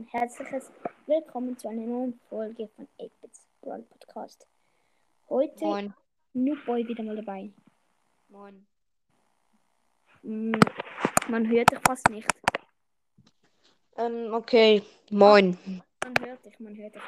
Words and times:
ein 0.00 0.06
herzliches 0.06 0.70
Willkommen 1.06 1.58
zu 1.58 1.68
einer 1.68 1.84
neuen 1.84 2.18
Folge 2.30 2.68
von 2.74 2.88
8-Bits 2.98 3.46
Brawl 3.60 3.82
Podcast. 3.82 4.46
Heute 5.28 5.62
Moin. 5.62 5.94
Noobboy 6.32 6.88
wieder 6.88 7.02
mal 7.02 7.16
dabei. 7.16 7.50
Moin. 8.28 8.66
Man 10.22 11.50
hört 11.50 11.70
dich 11.70 11.78
fast 11.86 12.08
nicht. 12.08 12.26
Ähm, 13.98 14.32
okay. 14.32 14.82
Moin. 15.10 15.58
Man 16.02 16.26
hört 16.26 16.46
dich, 16.46 16.58
man 16.60 16.74
hört 16.78 16.94
dich. 16.94 17.02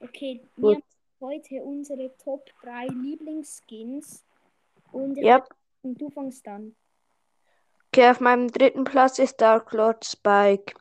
Okay, 0.00 0.40
wir 0.56 0.76
Gut. 0.76 0.76
haben 0.76 0.84
heute 1.20 1.62
unsere 1.62 2.16
Top 2.16 2.48
3 2.62 2.86
Lieblingsskins. 2.86 4.24
Und 4.90 5.18
Yep. 5.18 5.50
und 5.82 6.00
du 6.00 6.08
fängst 6.08 6.48
an. 6.48 6.74
Okay, 7.88 8.08
auf 8.08 8.20
meinem 8.20 8.48
dritten 8.48 8.84
Platz 8.84 9.18
ist 9.18 9.38
Dark 9.38 9.74
Lord 9.74 10.06
Spike. 10.06 10.72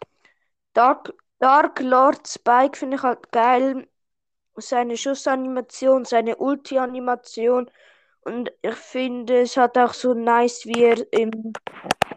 Dark, 0.74 1.14
Dark 1.42 1.80
Lord 1.80 2.28
Spike 2.28 2.78
finde 2.78 2.98
ich 2.98 3.04
halt 3.04 3.32
geil. 3.32 3.88
Seine 4.58 4.96
Schussanimation, 4.96 6.06
seine 6.06 6.36
Ulti-Animation. 6.36 7.72
Und 8.24 8.52
ich 8.62 8.76
finde, 8.76 9.42
es 9.42 9.58
hat 9.58 9.76
auch 9.76 9.94
so 9.94 10.14
nice, 10.14 10.68
wie 10.68 10.84
er 10.84 11.14
im, 11.14 11.52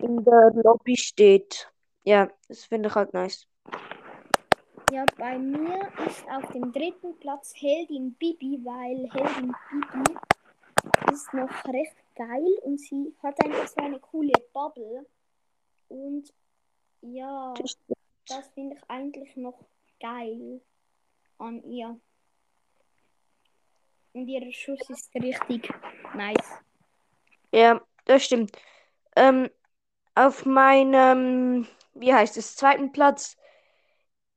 in 0.01 0.25
der 0.25 0.51
Lobby 0.63 0.95
steht. 0.99 1.73
Ja, 2.03 2.29
das 2.49 2.67
finde 2.67 2.91
ich 2.91 2.95
halt 2.95 3.15
nice. 3.15 3.47
Ja, 4.93 5.07
bei 5.17 5.39
mir 5.39 5.89
ist 6.07 6.29
auf 6.29 6.53
dem 6.53 6.71
dritten 6.71 7.19
Platz 7.19 7.55
Heldin 7.57 8.13
Bibi, 8.19 8.61
weil 8.63 9.09
Heldin 9.11 9.55
Bibi 9.71 10.19
ist 11.15 11.33
noch 11.33 11.65
recht 11.73 11.97
geil 12.15 12.59
und 12.65 12.79
sie 12.79 13.15
hat 13.23 13.43
einfach 13.43 13.69
so 13.69 13.83
eine 13.83 13.99
coole 14.01 14.35
Bubble. 14.53 15.07
Und 15.89 16.31
ja, 17.01 17.55
Das- 18.27 18.49
finde 18.55 18.77
ich 18.77 18.83
eigentlich 18.89 19.37
noch 19.37 19.59
geil 20.01 20.61
an 21.39 21.63
ihr. 21.65 21.99
Und 24.13 24.29
ihr 24.29 24.53
Schuss 24.53 24.89
ist 24.91 25.15
richtig 25.15 25.69
nice. 26.15 26.61
Ja, 27.53 27.81
das 28.05 28.25
stimmt. 28.25 28.53
Ähm, 29.17 29.51
auf 30.15 30.47
meinem, 30.47 31.67
wie 31.95 32.15
heißt 32.15 32.37
es, 32.37 32.57
zweiten 32.57 32.93
Platz 32.93 33.37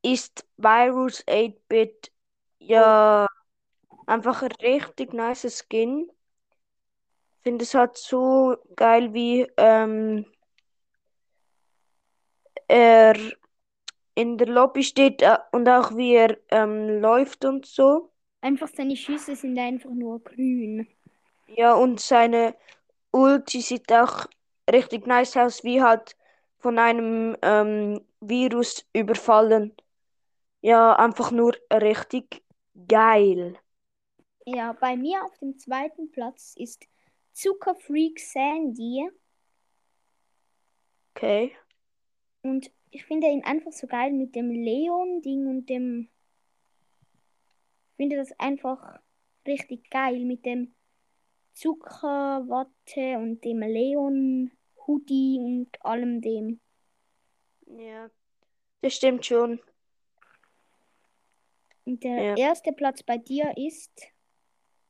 ist 0.02 0.48
Virus 0.58 1.24
8-Bit. 1.28 2.12
Ja, 2.60 3.28
einfach 4.08 4.42
ein 4.42 4.52
richtig 4.54 5.14
nice 5.14 5.64
Skin. 5.68 6.12
Finde 7.44 7.64
es 7.64 7.74
halt 7.74 7.98
so 7.98 8.58
geil, 8.76 9.14
wie 9.14 9.48
ähm, 9.58 10.26
er 12.68 13.16
in 14.18 14.40
der 14.40 14.48
Lobby 14.48 14.82
steht 14.84 15.22
äh, 15.22 15.38
und 15.52 15.70
auch 15.70 15.96
wie 15.96 16.16
er 16.16 16.38
ähm, 16.50 17.02
läuft 17.02 17.46
und 17.46 17.68
so. 17.68 18.12
Einfach 18.42 18.68
seine 18.68 18.96
Schüsse 18.96 19.36
sind 19.36 19.60
einfach 19.60 19.92
nur 19.92 20.24
grün. 20.24 20.88
Ja, 21.48 21.76
und 21.76 22.00
seine 22.00 22.56
Ulti 23.12 23.62
sieht 23.62 23.94
auch 23.94 24.26
richtig 24.72 25.06
nice 25.06 25.38
aus, 25.38 25.64
wie 25.64 25.84
halt 25.84 26.18
von 26.58 26.80
einem 26.80 27.38
ähm, 27.44 28.02
Virus 28.20 28.88
überfallen. 28.92 29.76
Ja, 30.62 30.96
einfach 30.96 31.30
nur 31.30 31.54
richtig 31.72 32.44
geil. 32.88 33.56
Ja, 34.46 34.74
bei 34.74 34.98
mir 34.98 35.24
auf 35.24 35.38
dem 35.38 35.60
zweiten 35.60 36.10
Platz 36.12 36.56
ist 36.58 36.88
Zuckerfreak 37.34 38.20
Sandy. 38.20 39.08
Okay. 41.14 41.56
Und 42.42 42.72
ich 42.98 43.06
finde 43.06 43.28
ihn 43.28 43.44
einfach 43.44 43.72
so 43.72 43.86
geil 43.86 44.12
mit 44.12 44.36
dem 44.36 44.50
Leon-Ding 44.50 45.46
und 45.46 45.70
dem. 45.70 46.10
Ich 47.92 47.96
finde 47.98 48.16
das 48.16 48.32
einfach 48.40 49.00
richtig 49.46 49.92
geil 49.92 50.26
mit 50.26 50.48
dem 50.48 50.74
Zuckerwatte 51.54 53.18
und 53.20 53.44
dem 53.46 53.60
Leon-Hoodie 53.60 55.38
und 55.40 55.86
allem 55.86 56.22
dem. 56.22 56.60
Ja, 57.68 58.10
das 58.82 58.96
stimmt 58.96 59.28
schon. 59.28 59.60
Und 61.86 62.04
der 62.04 62.24
Ja. 62.24 62.36
erste 62.36 62.74
Platz 62.74 63.04
bei 63.04 63.20
dir 63.20 63.54
ist. 63.58 63.92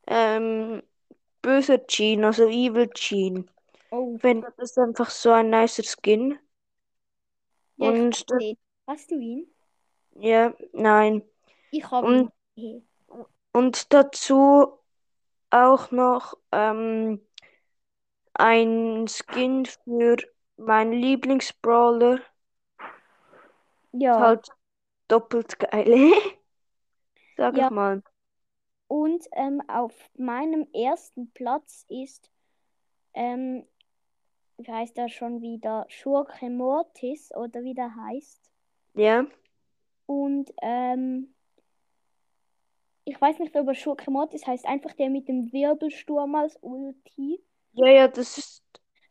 Ähm, 0.07 0.81
böser 1.41 1.85
Jean, 1.87 2.23
also 2.23 2.47
Evil 2.47 2.89
Jean. 2.93 3.49
Oh, 3.91 4.13
Ich 4.15 4.21
finde, 4.21 4.53
das 4.55 4.71
ist 4.71 4.77
einfach 4.77 5.09
so 5.09 5.31
ein 5.31 5.49
nicer 5.49 5.83
Skin. 5.83 6.39
Ja, 7.77 7.91
ich 7.93 7.99
Und 8.01 8.29
den. 8.31 8.57
Hast 8.87 9.11
du 9.11 9.15
ihn? 9.19 9.47
ja, 10.15 10.53
nein. 10.73 11.21
Ich 11.71 11.89
habe 11.91 12.07
Und- 12.07 12.31
ihn. 12.55 12.87
Und 13.53 13.91
dazu 13.93 14.79
auch 15.49 15.91
noch 15.91 16.35
ähm, 16.51 17.25
ein 18.33 19.07
Skin 19.07 19.65
für 19.65 20.17
meinen 20.57 20.93
Lieblingsbrawler. 20.93 22.19
Ja. 23.93 24.19
Halt 24.19 24.49
doppelt 25.07 25.57
geil. 25.59 26.11
Sag 27.37 27.57
Ja. 27.57 27.65
ich 27.65 27.71
mal. 27.71 28.03
Und 28.87 29.25
ähm, 29.33 29.61
auf 29.67 29.93
meinem 30.17 30.67
ersten 30.73 31.31
Platz 31.31 31.85
ist, 31.89 32.29
ähm, 33.13 33.67
wie 34.57 34.71
heißt 34.71 34.97
er 34.97 35.09
schon 35.09 35.41
wieder? 35.41 35.85
Schurke 35.87 36.49
Mortis 36.49 37.33
oder 37.35 37.63
wie 37.63 37.73
der 37.73 37.95
heißt. 37.95 38.51
Ja. 38.95 39.25
Und 40.05 40.51
ähm, 40.61 41.33
ich 43.05 43.19
weiß 43.19 43.39
nicht, 43.39 43.55
ob 43.55 43.67
er 43.67 43.75
Schurke 43.75 44.11
Mortis 44.11 44.45
heißt, 44.45 44.65
einfach 44.65 44.93
der 44.93 45.09
mit 45.09 45.27
dem 45.27 45.51
Wirbelsturm 45.51 46.35
als 46.35 46.57
Ulti. 46.61 47.41
Ja, 47.73 47.87
ja, 47.87 48.07
das 48.07 48.37
ist. 48.37 48.63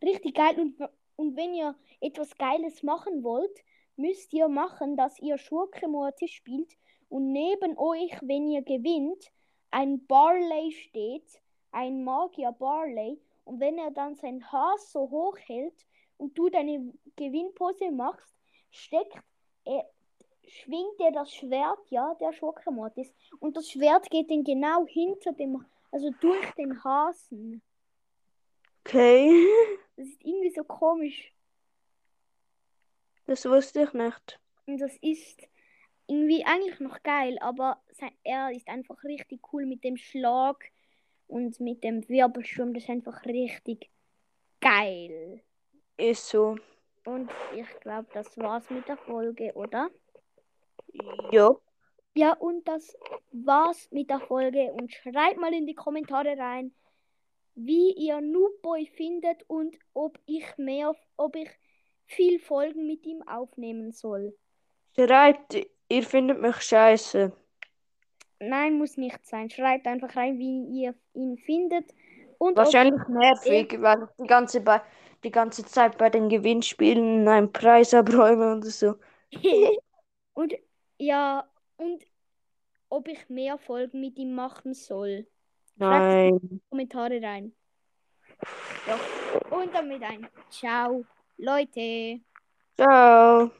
Richtig 0.02 0.34
geil. 0.34 0.58
Und, 0.58 0.76
und 1.16 1.36
wenn 1.36 1.54
ihr 1.54 1.74
etwas 2.00 2.36
Geiles 2.36 2.82
machen 2.82 3.22
wollt, 3.22 3.58
müsst 3.96 4.32
ihr 4.32 4.48
machen, 4.48 4.96
dass 4.96 5.18
ihr 5.20 5.38
Schurke 5.38 5.88
Mortis 5.88 6.30
spielt 6.30 6.76
und 7.08 7.32
neben 7.32 7.78
euch, 7.78 8.12
wenn 8.22 8.48
ihr 8.48 8.62
gewinnt, 8.62 9.30
ein 9.70 10.06
Barley 10.06 10.72
steht, 10.72 11.40
ein 11.70 12.04
Magier 12.04 12.52
Barley. 12.52 13.20
Und 13.46 13.60
wenn 13.60 13.78
er 13.78 13.92
dann 13.92 14.16
sein 14.16 14.44
Haar 14.50 14.76
so 14.78 15.08
hoch 15.08 15.38
hält 15.38 15.86
und 16.16 16.36
du 16.36 16.48
deine 16.48 16.92
Gewinnpose 17.14 17.92
machst, 17.92 18.34
steckt 18.72 19.16
er, 19.64 19.88
schwingt 20.48 20.98
er 20.98 21.12
das 21.12 21.32
Schwert, 21.32 21.78
ja, 21.90 22.14
der 22.20 22.32
Schurke 22.32 22.72
Mortis. 22.72 23.14
Und 23.38 23.56
das 23.56 23.70
Schwert 23.70 24.10
geht 24.10 24.32
dann 24.32 24.42
genau 24.42 24.84
hinter 24.86 25.32
dem, 25.32 25.64
also 25.92 26.10
durch 26.20 26.52
den 26.54 26.82
Hasen. 26.82 27.62
Okay. 28.80 29.46
Das 29.96 30.08
ist 30.08 30.24
irgendwie 30.24 30.50
so 30.50 30.64
komisch. 30.64 31.32
Das 33.26 33.44
wusste 33.44 33.84
ich 33.84 33.92
nicht. 33.92 34.40
Und 34.66 34.78
das 34.78 34.96
ist 35.02 35.40
irgendwie 36.08 36.44
eigentlich 36.44 36.80
noch 36.80 37.00
geil, 37.04 37.38
aber 37.40 37.80
er 38.24 38.50
ist 38.50 38.66
einfach 38.68 39.04
richtig 39.04 39.40
cool 39.52 39.66
mit 39.66 39.84
dem 39.84 39.96
Schlag 39.96 40.72
und 41.26 41.58
mit 41.60 41.84
dem 41.84 42.08
Wirbelsturm. 42.08 42.74
Das 42.74 42.84
ist 42.84 42.90
einfach 42.90 43.24
richtig 43.24 43.90
geil. 44.60 45.42
Ist 45.96 46.28
so. 46.28 46.56
Und 47.04 47.30
ich 47.54 47.68
glaube, 47.80 48.08
das 48.12 48.36
war's 48.38 48.68
mit 48.70 48.88
der 48.88 48.96
Folge, 48.96 49.52
oder? 49.54 49.90
Ja. 51.30 51.54
Ja, 52.14 52.32
und 52.32 52.66
das 52.66 52.96
war's 53.32 53.88
mit 53.90 54.08
der 54.10 54.20
Folge. 54.20 54.72
Und 54.72 54.92
schreibt 54.92 55.38
mal 55.38 55.52
in 55.52 55.66
die 55.66 55.74
Kommentare 55.74 56.36
rein, 56.38 56.72
wie 57.54 57.92
ihr 57.92 58.20
Noobboy 58.20 58.86
findet 58.86 59.44
und 59.48 59.76
ob 59.94 60.18
ich 60.26 60.44
mehr, 60.56 60.94
ob 61.16 61.36
ich 61.36 61.50
viel 62.06 62.38
Folgen 62.38 62.86
mit 62.86 63.04
ihm 63.04 63.22
aufnehmen 63.28 63.92
soll. 63.92 64.34
Schreibt, 64.94 65.56
ihr 65.88 66.02
findet 66.02 66.40
mich 66.40 66.56
scheiße. 66.56 67.32
Nein, 68.38 68.78
muss 68.78 68.96
nicht 68.96 69.26
sein. 69.26 69.50
Schreibt 69.50 69.86
einfach 69.86 70.14
rein, 70.16 70.38
wie 70.38 70.82
ihr 70.82 70.94
ihn 71.14 71.38
findet. 71.38 71.94
Und 72.38 72.56
Wahrscheinlich 72.56 73.00
nervig, 73.08 73.80
weil 73.80 74.02
ich 74.02 74.10
die 74.20 74.26
ganze, 74.26 74.60
bei, 74.60 74.82
die 75.24 75.30
ganze 75.30 75.64
Zeit 75.64 75.96
bei 75.96 76.10
den 76.10 76.28
Gewinnspielen 76.28 77.26
einen 77.26 77.52
Preis 77.52 77.94
abräume 77.94 78.52
und 78.52 78.64
so. 78.64 78.96
und 80.34 80.54
ja, 80.98 81.48
und 81.76 82.04
ob 82.88 83.08
ich 83.08 83.28
mehr 83.28 83.58
Folgen 83.58 84.00
mit 84.00 84.18
ihm 84.18 84.34
machen 84.34 84.74
soll. 84.74 85.26
Schreibt 85.78 86.12
in 86.12 86.30
Nein. 86.30 86.38
die 86.42 86.60
Kommentare 86.70 87.22
rein. 87.22 87.52
Ja. 88.86 88.98
Und 89.56 89.74
damit 89.74 90.02
ein 90.02 90.28
Ciao, 90.50 91.04
Leute. 91.38 92.20
Ciao. 92.76 93.50